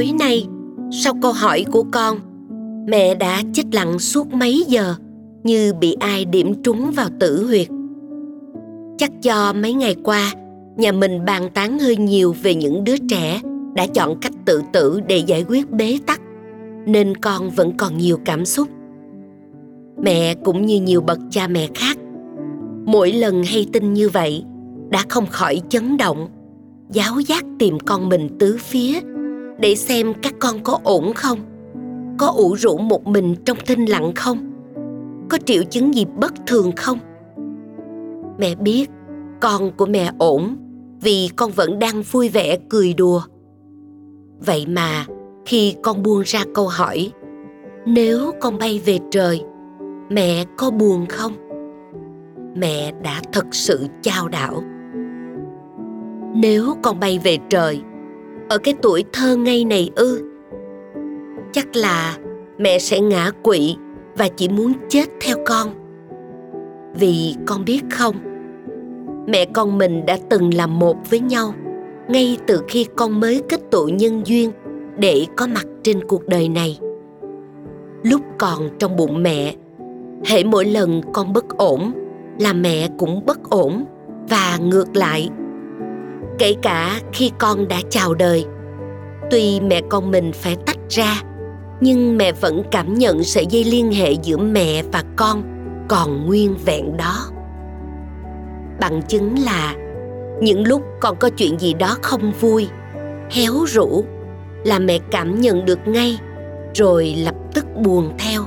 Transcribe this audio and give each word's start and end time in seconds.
tối 0.00 0.12
nay, 0.18 0.46
sau 0.90 1.14
câu 1.22 1.32
hỏi 1.32 1.64
của 1.72 1.84
con, 1.92 2.18
mẹ 2.88 3.14
đã 3.14 3.42
chết 3.52 3.62
lặng 3.72 3.98
suốt 3.98 4.34
mấy 4.34 4.64
giờ 4.68 4.94
như 5.42 5.72
bị 5.80 5.96
ai 6.00 6.24
điểm 6.24 6.62
trúng 6.62 6.90
vào 6.96 7.08
tử 7.18 7.46
huyệt. 7.46 7.66
Chắc 8.98 9.10
do 9.22 9.52
mấy 9.52 9.72
ngày 9.72 9.96
qua, 10.02 10.32
nhà 10.76 10.92
mình 10.92 11.24
bàn 11.24 11.48
tán 11.54 11.78
hơi 11.78 11.96
nhiều 11.96 12.34
về 12.42 12.54
những 12.54 12.84
đứa 12.84 12.96
trẻ 13.08 13.40
đã 13.74 13.86
chọn 13.86 14.20
cách 14.20 14.32
tự 14.44 14.62
tử 14.72 15.00
để 15.08 15.16
giải 15.16 15.44
quyết 15.48 15.70
bế 15.70 15.98
tắc, 16.06 16.20
nên 16.86 17.16
con 17.16 17.50
vẫn 17.50 17.72
còn 17.76 17.98
nhiều 17.98 18.18
cảm 18.24 18.44
xúc. 18.44 18.68
Mẹ 20.02 20.34
cũng 20.34 20.66
như 20.66 20.80
nhiều 20.80 21.00
bậc 21.00 21.18
cha 21.30 21.48
mẹ 21.48 21.68
khác, 21.74 21.98
mỗi 22.84 23.12
lần 23.12 23.42
hay 23.44 23.66
tin 23.72 23.92
như 23.92 24.08
vậy 24.08 24.44
đã 24.90 25.04
không 25.08 25.26
khỏi 25.26 25.60
chấn 25.68 25.96
động, 25.96 26.28
giáo 26.92 27.20
giác 27.20 27.44
tìm 27.58 27.78
con 27.80 28.08
mình 28.08 28.28
tứ 28.38 28.56
phía 28.60 29.00
để 29.60 29.74
xem 29.74 30.12
các 30.22 30.34
con 30.38 30.62
có 30.62 30.78
ổn 30.84 31.12
không? 31.14 31.38
Có 32.18 32.26
ủ 32.26 32.54
rũ 32.54 32.78
một 32.78 33.06
mình 33.06 33.34
trong 33.44 33.56
thinh 33.66 33.84
lặng 33.84 34.12
không? 34.14 34.38
Có 35.28 35.38
triệu 35.44 35.62
chứng 35.62 35.94
gì 35.94 36.04
bất 36.04 36.32
thường 36.46 36.72
không? 36.76 36.98
Mẹ 38.38 38.54
biết, 38.54 38.90
con 39.40 39.70
của 39.76 39.86
mẹ 39.86 40.12
ổn, 40.18 40.56
vì 41.00 41.28
con 41.36 41.50
vẫn 41.50 41.78
đang 41.78 42.02
vui 42.02 42.28
vẻ, 42.28 42.58
cười 42.68 42.94
đùa. 42.94 43.22
Vậy 44.46 44.66
mà, 44.66 45.06
khi 45.46 45.74
con 45.82 46.02
buông 46.02 46.22
ra 46.22 46.44
câu 46.54 46.68
hỏi, 46.68 47.12
nếu 47.86 48.32
con 48.40 48.58
bay 48.58 48.80
về 48.84 48.98
trời, 49.10 49.42
mẹ 50.10 50.44
có 50.56 50.70
buồn 50.70 51.06
không? 51.06 51.32
Mẹ 52.54 52.92
đã 53.02 53.22
thật 53.32 53.46
sự 53.52 53.86
chao 54.02 54.28
đảo. 54.28 54.62
Nếu 56.34 56.74
con 56.82 57.00
bay 57.00 57.18
về 57.24 57.38
trời 57.48 57.80
ở 58.50 58.58
cái 58.58 58.74
tuổi 58.82 59.04
thơ 59.12 59.36
ngây 59.36 59.64
này 59.64 59.90
ư? 59.94 60.22
Chắc 61.52 61.76
là 61.76 62.18
mẹ 62.58 62.78
sẽ 62.78 63.00
ngã 63.00 63.30
quỵ 63.42 63.76
và 64.16 64.28
chỉ 64.28 64.48
muốn 64.48 64.72
chết 64.88 65.04
theo 65.20 65.36
con. 65.46 65.68
Vì 66.94 67.34
con 67.46 67.64
biết 67.64 67.80
không, 67.90 68.16
mẹ 69.26 69.44
con 69.44 69.78
mình 69.78 70.06
đã 70.06 70.18
từng 70.30 70.54
là 70.54 70.66
một 70.66 70.96
với 71.10 71.20
nhau 71.20 71.54
ngay 72.08 72.38
từ 72.46 72.62
khi 72.68 72.86
con 72.96 73.20
mới 73.20 73.42
kết 73.48 73.60
tụ 73.70 73.86
nhân 73.86 74.22
duyên 74.26 74.50
để 74.98 75.26
có 75.36 75.46
mặt 75.46 75.66
trên 75.82 76.06
cuộc 76.06 76.28
đời 76.28 76.48
này. 76.48 76.78
Lúc 78.02 78.20
còn 78.38 78.68
trong 78.78 78.96
bụng 78.96 79.22
mẹ, 79.22 79.54
hễ 80.24 80.44
mỗi 80.44 80.64
lần 80.64 81.00
con 81.12 81.32
bất 81.32 81.48
ổn 81.48 81.92
là 82.38 82.52
mẹ 82.52 82.88
cũng 82.98 83.26
bất 83.26 83.50
ổn 83.50 83.84
và 84.28 84.58
ngược 84.62 84.96
lại 84.96 85.28
kể 86.40 86.54
cả 86.62 87.00
khi 87.12 87.30
con 87.38 87.68
đã 87.68 87.80
chào 87.90 88.14
đời. 88.14 88.44
Tuy 89.30 89.60
mẹ 89.60 89.80
con 89.88 90.10
mình 90.10 90.32
phải 90.34 90.56
tách 90.66 90.78
ra, 90.88 91.22
nhưng 91.80 92.18
mẹ 92.18 92.32
vẫn 92.32 92.62
cảm 92.70 92.94
nhận 92.94 93.22
sợi 93.22 93.46
dây 93.46 93.64
liên 93.64 93.92
hệ 93.92 94.12
giữa 94.12 94.36
mẹ 94.36 94.82
và 94.92 95.04
con 95.16 95.42
còn 95.88 96.26
nguyên 96.26 96.56
vẹn 96.64 96.96
đó. 96.96 97.26
Bằng 98.80 99.02
chứng 99.08 99.34
là, 99.38 99.74
những 100.40 100.66
lúc 100.66 100.82
con 101.00 101.16
có 101.16 101.30
chuyện 101.30 101.58
gì 101.58 101.74
đó 101.74 101.96
không 102.02 102.32
vui, 102.40 102.68
héo 103.30 103.52
rũ 103.66 104.04
là 104.64 104.78
mẹ 104.78 104.98
cảm 105.10 105.40
nhận 105.40 105.64
được 105.64 105.78
ngay, 105.86 106.18
rồi 106.74 107.14
lập 107.24 107.34
tức 107.54 107.66
buồn 107.76 108.12
theo. 108.18 108.42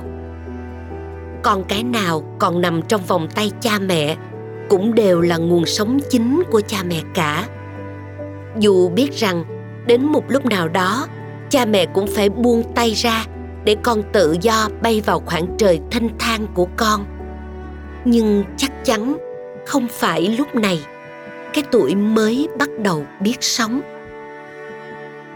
Con 1.42 1.64
cái 1.64 1.82
nào 1.82 2.22
còn 2.38 2.60
nằm 2.60 2.82
trong 2.82 3.00
vòng 3.06 3.28
tay 3.34 3.50
cha 3.60 3.78
mẹ 3.78 4.16
cũng 4.68 4.94
đều 4.94 5.20
là 5.20 5.36
nguồn 5.36 5.66
sống 5.66 5.98
chính 6.10 6.42
của 6.50 6.60
cha 6.60 6.78
mẹ 6.88 7.00
cả 7.14 7.48
dù 8.58 8.88
biết 8.88 9.12
rằng, 9.12 9.44
đến 9.86 10.04
một 10.04 10.24
lúc 10.28 10.46
nào 10.46 10.68
đó, 10.68 11.06
cha 11.50 11.64
mẹ 11.64 11.86
cũng 11.86 12.06
phải 12.06 12.28
buông 12.28 12.62
tay 12.74 12.90
ra 12.90 13.26
để 13.64 13.76
con 13.82 14.02
tự 14.12 14.36
do 14.40 14.68
bay 14.82 15.02
vào 15.06 15.22
khoảng 15.26 15.46
trời 15.58 15.80
thanh 15.90 16.08
thang 16.18 16.46
của 16.54 16.66
con. 16.76 17.04
Nhưng 18.04 18.44
chắc 18.56 18.84
chắn 18.84 19.16
không 19.66 19.86
phải 19.90 20.36
lúc 20.38 20.54
này, 20.54 20.80
cái 21.54 21.64
tuổi 21.72 21.94
mới 21.94 22.48
bắt 22.58 22.68
đầu 22.78 23.04
biết 23.20 23.36
sống. 23.40 23.80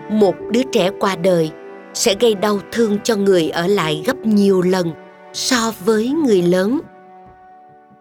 Một 0.08 0.34
đứa 0.50 0.62
trẻ 0.72 0.90
qua 1.00 1.16
đời 1.16 1.50
sẽ 1.94 2.14
gây 2.20 2.34
đau 2.34 2.58
thương 2.72 2.98
cho 3.04 3.16
người 3.16 3.50
ở 3.50 3.66
lại 3.66 4.02
gấp 4.06 4.16
nhiều 4.16 4.62
lần 4.62 4.92
so 5.32 5.72
với 5.84 6.08
người 6.08 6.42
lớn. 6.42 6.80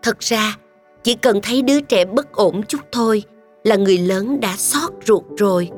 Thật 0.03 0.19
ra, 0.19 0.55
chỉ 1.03 1.13
cần 1.13 1.39
thấy 1.41 1.61
đứa 1.61 1.81
trẻ 1.81 2.05
bất 2.05 2.31
ổn 2.31 2.63
chút 2.67 2.81
thôi 2.91 3.23
là 3.67 3.75
người 3.75 3.97
lớn 3.97 4.39
đã 4.39 4.55
xót 4.57 4.91
ruột 5.05 5.23
rồi. 5.37 5.69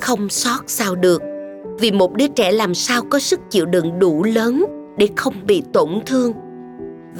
Không 0.00 0.28
xót 0.28 0.60
sao 0.66 0.94
được, 0.94 1.22
vì 1.78 1.92
một 1.92 2.14
đứa 2.14 2.28
trẻ 2.28 2.52
làm 2.52 2.74
sao 2.74 3.02
có 3.10 3.18
sức 3.18 3.40
chịu 3.50 3.66
đựng 3.66 3.98
đủ 3.98 4.24
lớn 4.24 4.64
để 4.98 5.08
không 5.16 5.34
bị 5.46 5.62
tổn 5.72 5.88
thương. 6.06 6.32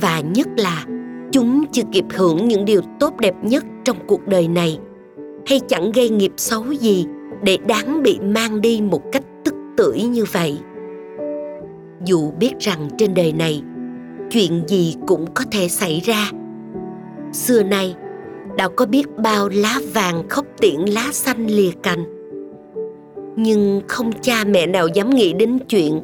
Và 0.01 0.21
nhất 0.21 0.49
là, 0.57 0.85
chúng 1.33 1.65
chưa 1.73 1.83
kịp 1.93 2.05
hưởng 2.15 2.49
những 2.49 2.65
điều 2.65 2.81
tốt 3.01 3.15
đẹp 3.19 3.35
nhất 3.43 3.65
trong 3.85 3.97
cuộc 4.07 4.27
đời 4.27 4.49
này, 4.49 4.79
hay 5.47 5.61
chẳng 5.69 5.93
gây 5.93 6.09
nghiệp 6.09 6.33
xấu 6.37 6.73
gì 6.73 7.07
để 7.43 7.59
đáng 7.67 8.03
bị 8.03 8.19
mang 8.21 8.61
đi 8.61 8.81
một 8.81 9.03
cách 9.13 9.25
tức 9.45 9.55
tưởi 9.77 10.03
như 10.03 10.25
vậy. 10.33 10.59
Dù 12.05 12.31
biết 12.31 12.53
rằng 12.59 12.89
trên 12.99 13.15
đời 13.15 13.33
này, 13.33 13.63
chuyện 14.31 14.63
gì 14.67 14.95
cũng 15.07 15.27
có 15.35 15.45
thể 15.51 15.69
xảy 15.69 16.01
ra. 16.01 16.31
Xưa 17.33 17.63
nay 17.63 17.95
đã 18.57 18.69
có 18.69 18.87
biết 18.87 19.07
bao 19.17 19.49
lá 19.49 19.81
vàng 19.95 20.29
khóc 20.29 20.47
tiễn, 20.61 20.81
lá 20.81 21.09
xanh 21.13 21.47
lìa 21.47 21.71
cành. 21.83 22.05
Nhưng 23.37 23.81
không 23.89 24.13
cha 24.23 24.45
mẹ 24.45 24.67
nào 24.67 24.89
dám 24.89 25.11
nghĩ 25.11 25.33
đến 25.33 25.59
chuyện 25.69 26.01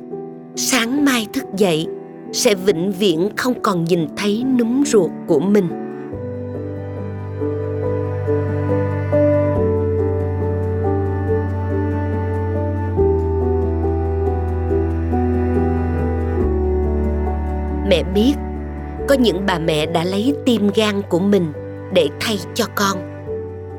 sáng 0.56 1.04
mai 1.04 1.26
thức 1.32 1.44
dậy 1.56 1.86
sẽ 2.32 2.54
vĩnh 2.54 2.92
viễn 2.92 3.28
không 3.36 3.54
còn 3.62 3.84
nhìn 3.84 4.06
thấy 4.16 4.44
núm 4.58 4.82
ruột 4.86 5.10
của 5.26 5.40
mình. 5.40 5.68
Mẹ 17.88 18.02
biết, 18.14 18.34
có 19.08 19.14
những 19.14 19.46
bà 19.46 19.58
mẹ 19.58 19.86
đã 19.86 20.04
lấy 20.04 20.34
tim 20.46 20.70
gan 20.74 21.02
của 21.08 21.18
mình 21.18 21.52
để 21.92 22.08
thay 22.20 22.38
cho 22.54 22.64
con, 22.74 22.96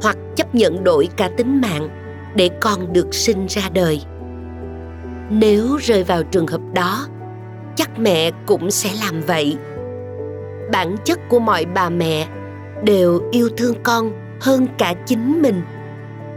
hoặc 0.02 0.18
chấp 0.36 0.56
nhận 0.56 0.84
đổi 0.84 1.10
cả 1.18 1.30
tính 1.38 1.62
mạng 1.62 1.90
để 2.36 2.50
con 2.62 2.94
được 2.94 3.14
sinh 3.14 3.46
ra 3.50 3.62
đời. 3.74 4.02
Nếu 5.30 5.78
rơi 5.82 6.04
vào 6.04 6.24
trường 6.24 6.48
hợp 6.48 6.62
đó, 6.74 7.08
chắc 7.76 8.00
mẹ 8.00 8.32
cũng 8.46 8.72
sẽ 8.72 8.90
làm 9.06 9.22
vậy. 9.22 9.58
Bản 10.72 10.96
chất 11.04 11.20
của 11.30 11.40
mọi 11.40 11.66
bà 11.66 11.90
mẹ 11.90 12.28
đều 12.84 13.22
yêu 13.32 13.50
thương 13.58 13.76
con 13.84 14.12
hơn 14.42 14.68
cả 14.78 14.94
chính 15.06 15.42
mình. 15.42 15.62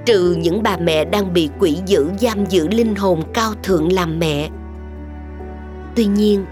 Trừ 0.05 0.37
những 0.39 0.63
bà 0.63 0.77
mẹ 0.77 1.05
đang 1.05 1.33
bị 1.33 1.51
quỷ 1.59 1.79
dữ 1.87 2.11
giam 2.19 2.47
giữ 2.47 2.69
linh 2.69 2.95
hồn 2.95 3.23
cao 3.33 3.53
thượng 3.63 3.93
làm 3.93 4.19
mẹ. 4.19 4.51
Tuy 5.97 6.07
nhiên, 6.07 6.45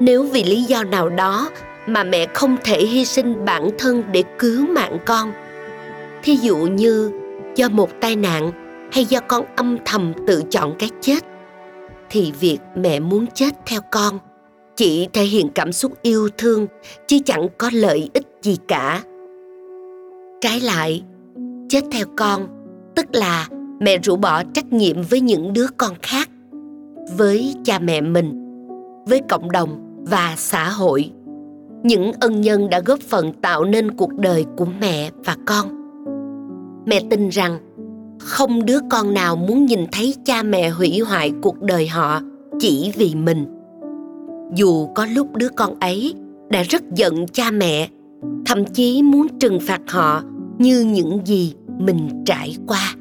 nếu 0.00 0.22
vì 0.22 0.44
lý 0.44 0.62
do 0.62 0.84
nào 0.84 1.08
đó 1.08 1.50
mà 1.86 2.04
mẹ 2.04 2.26
không 2.34 2.56
thể 2.64 2.84
hy 2.84 3.04
sinh 3.04 3.44
bản 3.44 3.70
thân 3.78 4.02
để 4.12 4.22
cứu 4.38 4.66
mạng 4.66 4.98
con. 5.06 5.32
Thí 6.22 6.36
dụ 6.36 6.56
như 6.56 7.10
do 7.56 7.68
một 7.68 7.90
tai 8.00 8.16
nạn 8.16 8.52
hay 8.92 9.04
do 9.04 9.20
con 9.20 9.44
âm 9.56 9.78
thầm 9.84 10.12
tự 10.26 10.42
chọn 10.50 10.74
cái 10.78 10.90
chết, 11.00 11.24
thì 12.10 12.32
việc 12.40 12.58
mẹ 12.76 13.00
muốn 13.00 13.26
chết 13.34 13.50
theo 13.66 13.80
con 13.90 14.18
chỉ 14.76 15.08
thể 15.12 15.22
hiện 15.22 15.48
cảm 15.48 15.72
xúc 15.72 15.92
yêu 16.02 16.28
thương, 16.38 16.66
chứ 17.06 17.18
chẳng 17.24 17.48
có 17.58 17.70
lợi 17.72 18.10
ích 18.14 18.26
gì 18.42 18.58
cả. 18.68 19.02
Trái 20.40 20.60
lại, 20.60 21.02
chết 21.68 21.80
theo 21.92 22.06
con, 22.16 22.48
tức 22.94 23.06
là 23.12 23.48
mẹ 23.80 23.98
rũ 23.98 24.16
bỏ 24.16 24.42
trách 24.54 24.72
nhiệm 24.72 25.02
với 25.02 25.20
những 25.20 25.52
đứa 25.52 25.66
con 25.76 25.92
khác, 26.02 26.28
với 27.16 27.54
cha 27.64 27.78
mẹ 27.78 28.00
mình, 28.00 28.56
với 29.06 29.20
cộng 29.28 29.52
đồng 29.52 30.04
và 30.10 30.34
xã 30.36 30.68
hội 30.68 31.10
những 31.82 32.12
ân 32.20 32.40
nhân 32.40 32.70
đã 32.70 32.80
góp 32.80 33.00
phần 33.00 33.32
tạo 33.32 33.64
nên 33.64 33.90
cuộc 33.90 34.14
đời 34.18 34.44
của 34.56 34.66
mẹ 34.80 35.10
và 35.24 35.36
con. 35.46 35.66
Mẹ 36.86 37.00
tin 37.10 37.28
rằng 37.28 37.58
không 38.18 38.64
đứa 38.64 38.78
con 38.90 39.14
nào 39.14 39.36
muốn 39.36 39.66
nhìn 39.66 39.80
thấy 39.92 40.14
cha 40.24 40.42
mẹ 40.42 40.70
hủy 40.70 41.00
hoại 41.00 41.32
cuộc 41.42 41.62
đời 41.62 41.88
họ 41.88 42.20
chỉ 42.58 42.92
vì 42.96 43.14
mình. 43.14 43.46
Dù 44.54 44.86
có 44.94 45.06
lúc 45.06 45.36
đứa 45.36 45.48
con 45.56 45.80
ấy 45.80 46.14
đã 46.50 46.62
rất 46.62 46.82
giận 46.94 47.26
cha 47.32 47.50
mẹ, 47.50 47.88
thậm 48.46 48.64
chí 48.64 49.02
muốn 49.02 49.26
trừng 49.40 49.58
phạt 49.60 49.80
họ 49.88 50.22
như 50.58 50.80
những 50.80 51.20
gì 51.24 51.54
mình 51.78 52.08
trải 52.26 52.56
qua. 52.66 52.94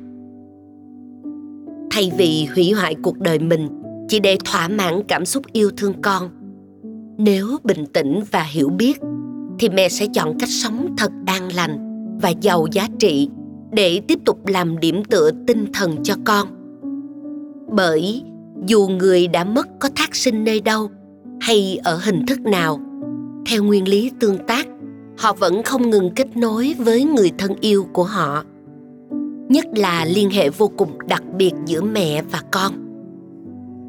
Thay 1.92 2.12
vì 2.18 2.48
hủy 2.56 2.72
hoại 2.72 2.96
cuộc 3.04 3.20
đời 3.20 3.40
mình, 3.40 3.68
chỉ 4.08 4.20
để 4.20 4.38
thỏa 4.46 4.68
mãn 4.68 5.04
cảm 5.08 5.26
xúc 5.26 5.44
yêu 5.54 5.72
thương 5.78 5.94
con 6.02 6.30
nếu 7.24 7.58
bình 7.64 7.86
tĩnh 7.94 8.22
và 8.32 8.44
hiểu 8.44 8.70
biết, 8.70 9.00
thì 9.60 9.70
mẹ 9.70 9.90
sẽ 9.90 10.08
chọn 10.14 10.38
cách 10.40 10.50
sống 10.50 10.96
thật 10.98 11.12
an 11.26 11.54
lành 11.56 11.78
và 12.22 12.30
giàu 12.30 12.68
giá 12.72 12.88
trị 13.00 13.30
để 13.72 14.02
tiếp 14.08 14.20
tục 14.26 14.48
làm 14.48 14.80
điểm 14.80 15.04
tựa 15.06 15.32
tinh 15.48 15.66
thần 15.74 16.04
cho 16.04 16.16
con. 16.26 16.48
Bởi 17.76 18.24
dù 18.68 18.88
người 18.88 19.28
đã 19.28 19.44
mất 19.44 19.68
có 19.80 19.90
thác 19.96 20.16
sinh 20.16 20.44
nơi 20.44 20.62
đâu 20.62 20.90
hay 21.42 21.80
ở 21.84 22.00
hình 22.04 22.26
thức 22.26 22.42
nào, 22.42 22.80
theo 23.46 23.64
nguyên 23.64 23.88
lý 23.88 24.12
tương 24.20 24.38
tác, 24.48 24.68
họ 25.18 25.34
vẫn 25.34 25.64
không 25.64 25.90
ngừng 25.90 26.12
kết 26.16 26.38
nối 26.38 26.76
với 26.78 27.04
người 27.04 27.32
thân 27.38 27.52
yêu 27.62 27.86
của 27.94 28.04
họ. 28.04 28.44
Nhất 29.50 29.66
là 29.76 30.06
liên 30.06 30.30
hệ 30.30 30.50
vô 30.50 30.72
cùng 30.78 31.08
đặc 31.08 31.24
biệt 31.38 31.52
giữa 31.66 31.82
mẹ 31.82 32.22
và 32.32 32.42
con. 32.52 32.72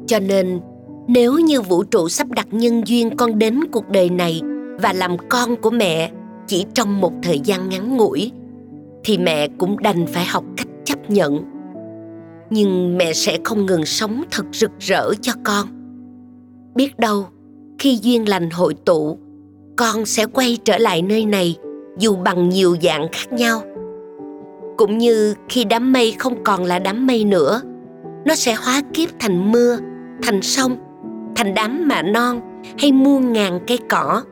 Cho 0.07 0.19
nên 0.19 0.59
nếu 1.07 1.39
như 1.39 1.61
vũ 1.61 1.83
trụ 1.83 2.09
sắp 2.09 2.27
đặt 2.29 2.47
nhân 2.51 2.81
duyên 2.85 3.17
con 3.17 3.39
đến 3.39 3.59
cuộc 3.71 3.89
đời 3.89 4.09
này 4.09 4.41
và 4.81 4.93
làm 4.93 5.17
con 5.29 5.55
của 5.55 5.69
mẹ 5.69 6.11
chỉ 6.47 6.65
trong 6.73 7.01
một 7.01 7.13
thời 7.23 7.39
gian 7.39 7.69
ngắn 7.69 7.97
ngủi, 7.97 8.31
thì 9.03 9.17
mẹ 9.17 9.47
cũng 9.57 9.79
đành 9.79 10.07
phải 10.07 10.25
học 10.25 10.43
cách 10.57 10.67
chấp 10.83 11.09
nhận. 11.09 11.43
Nhưng 12.49 12.97
mẹ 12.97 13.13
sẽ 13.13 13.39
không 13.43 13.65
ngừng 13.65 13.85
sống 13.85 14.23
thật 14.31 14.45
rực 14.51 14.71
rỡ 14.79 15.13
cho 15.21 15.33
con. 15.43 15.67
Biết 16.75 16.99
đâu, 16.99 17.25
khi 17.79 17.99
duyên 18.01 18.29
lành 18.29 18.49
hội 18.49 18.73
tụ, 18.85 19.17
con 19.75 20.05
sẽ 20.05 20.25
quay 20.25 20.57
trở 20.65 20.77
lại 20.77 21.01
nơi 21.01 21.25
này 21.25 21.57
dù 21.97 22.15
bằng 22.15 22.49
nhiều 22.49 22.75
dạng 22.81 23.07
khác 23.11 23.33
nhau. 23.33 23.61
Cũng 24.77 24.97
như 24.97 25.35
khi 25.49 25.63
đám 25.63 25.93
mây 25.93 26.15
không 26.19 26.43
còn 26.43 26.63
là 26.63 26.79
đám 26.79 27.07
mây 27.07 27.23
nữa, 27.23 27.61
nó 28.25 28.35
sẽ 28.35 28.53
hóa 28.53 28.81
kiếp 28.93 29.09
thành 29.19 29.51
mưa, 29.51 29.77
thành 30.23 30.41
sông 30.41 30.77
thành 31.35 31.53
đám 31.53 31.87
mạ 31.87 32.01
non 32.01 32.41
hay 32.77 32.91
muôn 32.91 33.33
ngàn 33.33 33.59
cây 33.67 33.79
cỏ. 33.89 34.23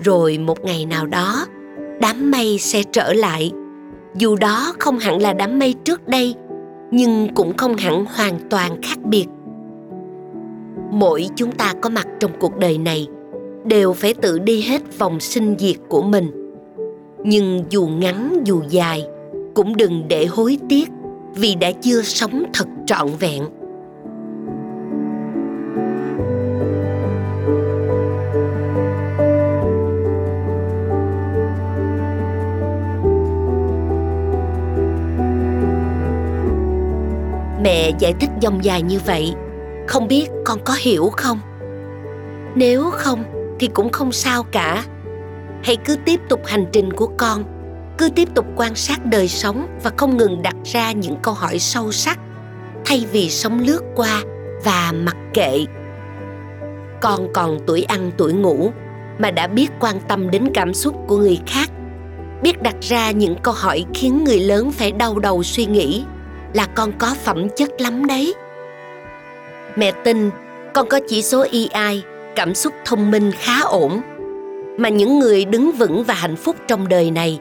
Rồi 0.00 0.38
một 0.38 0.64
ngày 0.64 0.86
nào 0.86 1.06
đó, 1.06 1.46
đám 2.00 2.30
mây 2.30 2.58
sẽ 2.58 2.82
trở 2.92 3.12
lại. 3.12 3.52
Dù 4.14 4.36
đó 4.36 4.72
không 4.78 4.98
hẳn 4.98 5.20
là 5.20 5.32
đám 5.32 5.58
mây 5.58 5.74
trước 5.84 6.08
đây, 6.08 6.34
nhưng 6.90 7.28
cũng 7.34 7.56
không 7.56 7.76
hẳn 7.76 8.04
hoàn 8.04 8.38
toàn 8.50 8.82
khác 8.82 8.98
biệt. 9.04 9.26
Mỗi 10.90 11.28
chúng 11.36 11.52
ta 11.52 11.72
có 11.80 11.90
mặt 11.90 12.06
trong 12.20 12.30
cuộc 12.40 12.58
đời 12.58 12.78
này, 12.78 13.08
đều 13.64 13.92
phải 13.92 14.14
tự 14.14 14.38
đi 14.38 14.62
hết 14.62 14.98
vòng 14.98 15.20
sinh 15.20 15.56
diệt 15.58 15.76
của 15.88 16.02
mình. 16.02 16.30
Nhưng 17.24 17.64
dù 17.70 17.86
ngắn 17.86 18.42
dù 18.44 18.62
dài, 18.68 19.04
cũng 19.54 19.76
đừng 19.76 20.08
để 20.08 20.26
hối 20.26 20.58
tiếc 20.68 20.88
vì 21.34 21.54
đã 21.54 21.70
chưa 21.72 22.02
sống 22.02 22.44
thật 22.52 22.66
trọn 22.86 23.08
vẹn. 23.20 23.42
Giải 37.98 38.14
thích 38.20 38.30
dòng 38.40 38.64
dài 38.64 38.82
như 38.82 39.00
vậy, 39.06 39.34
không 39.88 40.08
biết 40.08 40.28
con 40.44 40.58
có 40.64 40.74
hiểu 40.78 41.10
không? 41.16 41.40
Nếu 42.54 42.90
không 42.90 43.24
thì 43.60 43.66
cũng 43.66 43.92
không 43.92 44.12
sao 44.12 44.42
cả. 44.42 44.84
Hãy 45.62 45.76
cứ 45.76 45.96
tiếp 46.04 46.20
tục 46.28 46.40
hành 46.46 46.66
trình 46.72 46.92
của 46.92 47.08
con, 47.16 47.44
cứ 47.98 48.10
tiếp 48.16 48.28
tục 48.34 48.46
quan 48.56 48.74
sát 48.74 49.06
đời 49.06 49.28
sống 49.28 49.78
và 49.82 49.90
không 49.96 50.16
ngừng 50.16 50.42
đặt 50.42 50.56
ra 50.64 50.92
những 50.92 51.16
câu 51.22 51.34
hỏi 51.34 51.58
sâu 51.58 51.92
sắc, 51.92 52.18
thay 52.84 53.06
vì 53.12 53.30
sống 53.30 53.60
lướt 53.66 53.80
qua 53.96 54.22
và 54.64 54.92
mặc 54.94 55.16
kệ. 55.34 55.64
Con 57.00 57.28
còn 57.32 57.58
tuổi 57.66 57.82
ăn 57.82 58.10
tuổi 58.18 58.32
ngủ 58.32 58.70
mà 59.18 59.30
đã 59.30 59.46
biết 59.46 59.70
quan 59.80 59.96
tâm 60.08 60.30
đến 60.30 60.50
cảm 60.54 60.74
xúc 60.74 60.94
của 61.06 61.16
người 61.16 61.40
khác, 61.46 61.70
biết 62.42 62.62
đặt 62.62 62.76
ra 62.80 63.10
những 63.10 63.36
câu 63.42 63.54
hỏi 63.54 63.84
khiến 63.94 64.24
người 64.24 64.40
lớn 64.40 64.70
phải 64.72 64.92
đau 64.92 65.18
đầu 65.18 65.42
suy 65.42 65.66
nghĩ 65.66 66.04
là 66.54 66.66
con 66.74 66.92
có 66.98 67.14
phẩm 67.24 67.48
chất 67.56 67.80
lắm 67.80 68.06
đấy. 68.06 68.34
Mẹ 69.76 69.92
tin, 70.04 70.30
con 70.74 70.88
có 70.88 71.00
chỉ 71.08 71.22
số 71.22 71.46
EI 71.52 72.02
cảm 72.36 72.54
xúc 72.54 72.72
thông 72.84 73.10
minh 73.10 73.30
khá 73.38 73.60
ổn. 73.60 74.00
Mà 74.78 74.88
những 74.88 75.18
người 75.18 75.44
đứng 75.44 75.72
vững 75.72 76.04
và 76.04 76.14
hạnh 76.14 76.36
phúc 76.36 76.56
trong 76.68 76.88
đời 76.88 77.10
này, 77.10 77.40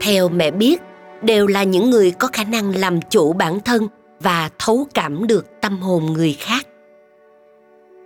theo 0.00 0.28
mẹ 0.28 0.50
biết, 0.50 0.82
đều 1.22 1.46
là 1.46 1.62
những 1.62 1.90
người 1.90 2.10
có 2.10 2.28
khả 2.32 2.44
năng 2.44 2.76
làm 2.76 3.00
chủ 3.10 3.32
bản 3.32 3.60
thân 3.60 3.88
và 4.20 4.50
thấu 4.58 4.86
cảm 4.94 5.26
được 5.26 5.46
tâm 5.60 5.78
hồn 5.78 6.06
người 6.06 6.32
khác. 6.32 6.66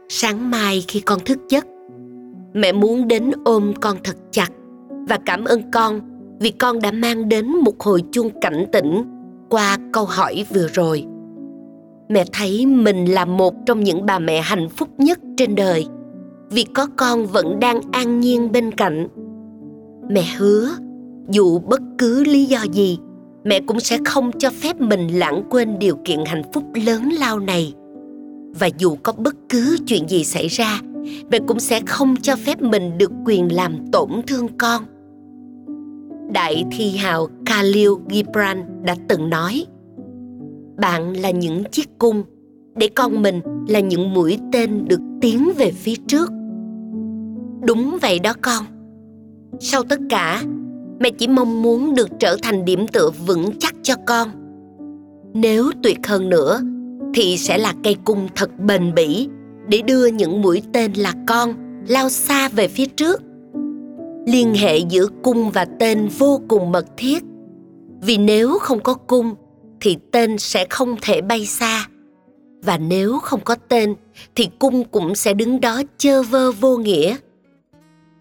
Sáng 0.08 0.50
mai 0.50 0.84
khi 0.88 1.00
con 1.00 1.20
thức 1.20 1.38
giấc, 1.48 1.66
mẹ 2.54 2.72
muốn 2.72 3.08
đến 3.08 3.30
ôm 3.44 3.72
con 3.80 3.96
thật 4.04 4.16
chặt 4.30 4.48
và 5.08 5.18
cảm 5.26 5.44
ơn 5.44 5.70
con 5.70 6.00
vì 6.40 6.50
con 6.50 6.80
đã 6.80 6.90
mang 6.90 7.28
đến 7.28 7.46
một 7.46 7.80
hồi 7.80 8.02
chuông 8.12 8.40
cảnh 8.40 8.66
tỉnh 8.72 9.04
qua 9.52 9.78
câu 9.92 10.04
hỏi 10.04 10.44
vừa 10.54 10.66
rồi. 10.72 11.04
Mẹ 12.08 12.24
thấy 12.32 12.66
mình 12.66 13.04
là 13.04 13.24
một 13.24 13.54
trong 13.66 13.80
những 13.84 14.06
bà 14.06 14.18
mẹ 14.18 14.40
hạnh 14.40 14.68
phúc 14.68 14.88
nhất 14.98 15.18
trên 15.36 15.54
đời, 15.54 15.86
vì 16.50 16.64
có 16.64 16.86
con 16.96 17.26
vẫn 17.26 17.60
đang 17.60 17.80
an 17.92 18.20
nhiên 18.20 18.52
bên 18.52 18.72
cạnh. 18.72 19.08
Mẹ 20.10 20.24
hứa, 20.38 20.68
dù 21.28 21.58
bất 21.58 21.80
cứ 21.98 22.24
lý 22.24 22.44
do 22.44 22.58
gì, 22.72 22.98
mẹ 23.44 23.60
cũng 23.60 23.80
sẽ 23.80 23.98
không 24.04 24.30
cho 24.38 24.50
phép 24.50 24.80
mình 24.80 25.18
lãng 25.18 25.42
quên 25.50 25.78
điều 25.78 25.96
kiện 26.04 26.18
hạnh 26.26 26.42
phúc 26.52 26.64
lớn 26.86 27.08
lao 27.18 27.38
này. 27.38 27.74
Và 28.60 28.68
dù 28.78 28.96
có 29.02 29.12
bất 29.12 29.34
cứ 29.48 29.76
chuyện 29.86 30.08
gì 30.08 30.24
xảy 30.24 30.48
ra, 30.48 30.80
mẹ 31.30 31.38
cũng 31.46 31.60
sẽ 31.60 31.80
không 31.86 32.16
cho 32.22 32.36
phép 32.36 32.62
mình 32.62 32.98
được 32.98 33.10
quyền 33.26 33.54
làm 33.54 33.90
tổn 33.92 34.10
thương 34.26 34.48
con. 34.58 34.82
Đại 36.32 36.64
thi 36.70 36.96
hào 36.96 37.28
khalil 37.52 37.88
gibran 38.10 38.82
đã 38.82 38.96
từng 39.08 39.30
nói, 39.30 39.66
bạn 40.76 41.16
là 41.16 41.30
những 41.30 41.64
chiếc 41.64 41.88
cung, 41.98 42.22
để 42.76 42.88
con 42.94 43.22
mình 43.22 43.40
là 43.68 43.80
những 43.80 44.14
mũi 44.14 44.38
tên 44.52 44.84
được 44.88 45.00
tiến 45.20 45.52
về 45.56 45.70
phía 45.70 45.94
trước. 46.06 46.30
Đúng 47.66 47.98
vậy 48.02 48.18
đó 48.18 48.32
con. 48.40 48.64
Sau 49.60 49.82
tất 49.82 49.98
cả, 50.10 50.42
mẹ 51.00 51.10
chỉ 51.10 51.28
mong 51.28 51.62
muốn 51.62 51.94
được 51.94 52.08
trở 52.18 52.36
thành 52.42 52.64
điểm 52.64 52.86
tựa 52.88 53.10
vững 53.26 53.50
chắc 53.58 53.74
cho 53.82 53.94
con. 54.06 54.28
Nếu 55.34 55.70
tuyệt 55.82 56.06
hơn 56.06 56.28
nữa, 56.28 56.60
thì 57.14 57.36
sẽ 57.36 57.58
là 57.58 57.74
cây 57.84 57.96
cung 58.04 58.28
thật 58.34 58.50
bền 58.66 58.94
bỉ 58.94 59.28
để 59.68 59.82
đưa 59.82 60.06
những 60.06 60.42
mũi 60.42 60.62
tên 60.72 60.92
là 60.92 61.14
con 61.26 61.54
lao 61.88 62.08
xa 62.08 62.48
về 62.48 62.68
phía 62.68 62.86
trước. 62.86 63.22
Liên 64.26 64.54
hệ 64.54 64.78
giữa 64.78 65.06
cung 65.22 65.50
và 65.50 65.64
tên 65.64 66.08
vô 66.18 66.40
cùng 66.48 66.72
mật 66.72 66.86
thiết 66.96 67.24
vì 68.02 68.16
nếu 68.16 68.58
không 68.58 68.80
có 68.80 68.94
cung, 68.94 69.34
thì 69.80 69.96
tên 70.12 70.38
sẽ 70.38 70.66
không 70.70 70.96
thể 71.02 71.20
bay 71.20 71.46
xa. 71.46 71.86
Và 72.62 72.78
nếu 72.78 73.18
không 73.18 73.40
có 73.44 73.54
tên, 73.68 73.94
thì 74.34 74.48
cung 74.58 74.84
cũng 74.84 75.14
sẽ 75.14 75.34
đứng 75.34 75.60
đó 75.60 75.82
chơ 75.98 76.22
vơ 76.22 76.52
vô 76.52 76.76
nghĩa. 76.76 77.16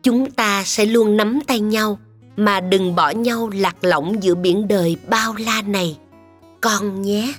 Chúng 0.03 0.31
ta 0.31 0.63
sẽ 0.65 0.85
luôn 0.85 1.17
nắm 1.17 1.39
tay 1.47 1.59
nhau, 1.59 1.99
mà 2.35 2.59
đừng 2.59 2.95
bỏ 2.95 3.09
nhau 3.09 3.49
lạc 3.53 3.75
lõng 3.81 4.23
giữa 4.23 4.35
biển 4.35 4.67
đời 4.67 4.97
bao 5.09 5.35
la 5.39 5.61
này. 5.61 5.97
Con 6.61 7.01
nhé. 7.01 7.33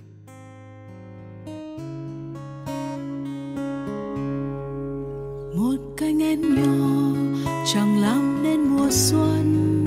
Một 5.56 5.76
cánh 5.96 6.22
én 6.22 6.54
nhỏ, 6.54 7.12
chẳng 7.72 8.02
làm 8.02 8.42
nên 8.42 8.60
mùa 8.62 8.88
xuân. 8.90 9.84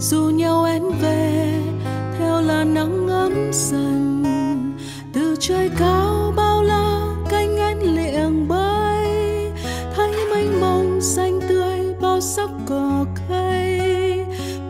Dù 0.00 0.30
nhau 0.34 0.64
én 0.64 0.82
về 1.02 1.59
là 2.42 2.64
nắng 2.64 3.08
ấm 3.08 3.52
dần. 3.52 4.24
Từ 5.12 5.36
trời 5.40 5.70
cao 5.78 6.32
bao 6.36 6.62
la 6.62 7.00
cánh 7.30 7.56
én 7.56 7.78
liệng 7.78 8.48
bay 8.48 9.06
thấy 9.96 10.10
mênh 10.30 10.60
mông 10.60 11.00
xanh 11.00 11.40
tươi, 11.48 11.94
bao 12.00 12.20
sắc 12.20 12.50
cỏ 12.66 13.04
cây. 13.28 13.80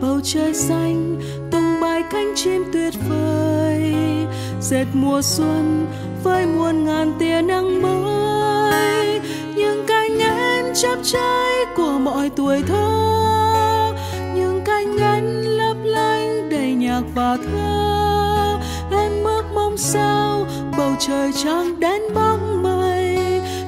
Bầu 0.01 0.19
trời 0.23 0.53
xanh, 0.53 1.21
tung 1.51 1.81
bay 1.81 2.03
cánh 2.11 2.33
chim 2.35 2.63
tuyệt 2.73 2.93
vời. 3.09 3.95
Dệt 4.61 4.85
mùa 4.93 5.21
xuân 5.21 5.87
với 6.23 6.45
muôn 6.45 6.85
ngàn 6.85 7.13
tia 7.19 7.41
nắng 7.41 7.81
mới. 7.81 9.19
Những 9.55 9.85
cánh 9.87 10.19
én 10.19 10.65
chắp 10.75 10.99
trái 11.03 11.53
của 11.75 11.99
mọi 12.03 12.29
tuổi 12.35 12.61
thơ. 12.67 13.93
Những 14.35 14.61
cánh 14.65 14.97
én 14.97 15.40
nhạc 16.91 17.03
và 17.15 17.37
thơ 17.37 18.59
em 18.91 19.23
ước 19.23 19.43
mong 19.55 19.77
sao, 19.77 20.45
bầu 20.77 20.95
trời 20.99 21.31
trắng 21.43 21.79
đến 21.79 22.01
bóng 22.15 22.63
mây, 22.63 23.15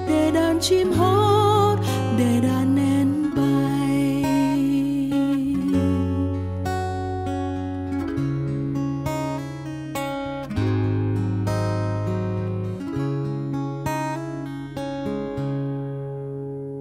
để 0.07 0.31
đàn 0.33 0.59
chim 0.59 0.91
hót, 0.91 1.79
để 2.17 2.39
đàn 2.43 2.75
én 2.77 3.29
bay. 3.35 4.23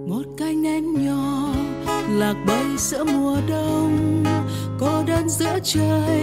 Một 0.07 0.25
cánh 0.39 0.67
én 0.67 1.05
nhỏ, 1.07 1.55
lạc 2.09 2.37
bay 2.47 2.65
giữa 2.79 3.05
mùa 3.05 3.37
đông 3.49 4.25
cô 4.83 5.03
đơn 5.07 5.29
giữa 5.29 5.59
trời 5.65 6.22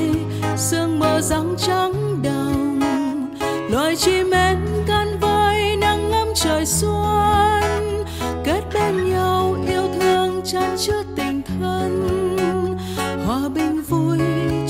có 1.20 1.24
răng 1.24 1.56
trắng 1.58 2.24
đồng, 2.24 2.80
loài 3.70 3.96
chim 3.96 4.32
én 4.32 4.58
gắn 4.88 5.20
vai 5.22 5.76
nắng 5.76 6.12
ấm 6.12 6.28
trời 6.36 6.66
xuân, 6.66 8.04
kết 8.44 8.62
bên 8.74 9.14
nhau 9.14 9.58
yêu 9.68 9.84
thương 10.00 10.42
chan 10.46 10.76
chứa 10.78 11.04
tình 11.16 11.42
thân. 11.42 12.38
Hòa 13.26 13.50
bình 13.56 13.84
vui, 13.90 14.18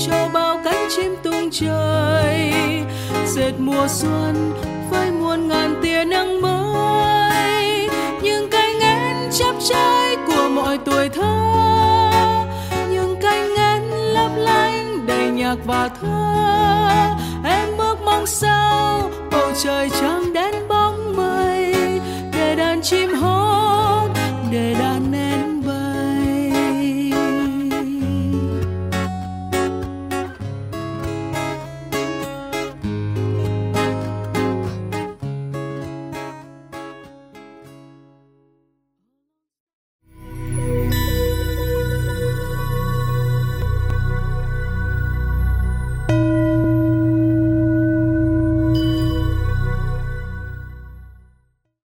cho 0.06 0.28
bao 0.32 0.60
cánh 0.64 0.88
chim 0.96 1.16
tung 1.22 1.50
trời, 1.52 2.52
dệt 3.26 3.52
mùa 3.58 3.86
xuân 3.88 4.52
với 4.90 5.10
muôn 5.10 5.48
ngàn 5.48 5.74
tia 5.82 6.04
nắng 6.04 6.40
mới. 6.42 7.79
nhạc 15.50 15.64
và 15.66 15.88
thơ. 16.00 17.50
Em 17.50 17.68
ước 17.78 17.96
mong 18.04 18.26
sao 18.26 19.10
bầu 19.30 19.52
trời 19.62 19.90
trắng 20.00 20.32
đến 20.32 20.54
bóng 20.68 21.16
mây, 21.16 21.74
để 22.32 22.56
đàn 22.56 22.82
chim 22.82 23.10
hót, 23.14 24.10
để 24.50 24.74
đàn 24.78 25.12
em 25.12 25.19